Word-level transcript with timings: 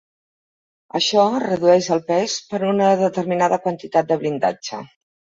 Això 0.99 1.25
redueix 1.43 1.89
el 1.95 2.01
pes 2.07 2.37
per 2.53 2.59
a 2.61 2.69
una 2.75 2.87
determinada 3.01 3.59
quantitat 3.67 4.09
de 4.13 4.17
blindatge. 4.23 4.81